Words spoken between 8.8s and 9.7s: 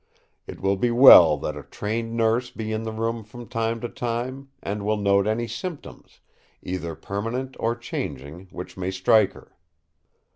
strike her.